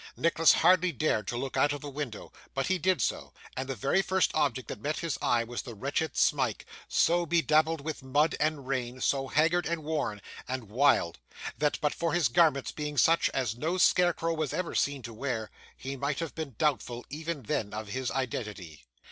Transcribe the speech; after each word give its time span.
Nicholas 0.17 0.51
hardly 0.53 0.91
dared 0.91 1.27
to 1.27 1.37
look 1.37 1.55
out 1.55 1.71
of 1.71 1.81
the 1.81 1.87
window; 1.91 2.33
but 2.55 2.65
he 2.65 2.79
did 2.79 3.03
so, 3.03 3.31
and 3.55 3.69
the 3.69 3.75
very 3.75 4.01
first 4.01 4.31
object 4.33 4.67
that 4.67 4.81
met 4.81 4.97
his 5.01 5.15
eyes 5.21 5.45
was 5.45 5.61
the 5.61 5.75
wretched 5.75 6.17
Smike: 6.17 6.65
so 6.87 7.23
bedabbled 7.23 7.81
with 7.81 8.01
mud 8.01 8.35
and 8.39 8.65
rain, 8.67 8.99
so 8.99 9.27
haggard 9.27 9.67
and 9.67 9.83
worn, 9.83 10.19
and 10.47 10.69
wild, 10.71 11.19
that, 11.59 11.77
but 11.81 11.93
for 11.93 12.13
his 12.13 12.29
garments 12.29 12.71
being 12.71 12.97
such 12.97 13.29
as 13.29 13.55
no 13.55 13.77
scarecrow 13.77 14.33
was 14.33 14.53
ever 14.53 14.73
seen 14.73 15.03
to 15.03 15.13
wear, 15.13 15.51
he 15.77 15.95
might 15.95 16.17
have 16.17 16.33
been 16.33 16.55
doubtful, 16.57 17.05
even 17.11 17.43
then, 17.43 17.71
of 17.71 17.89
his 17.89 18.09
identity. 18.09 18.87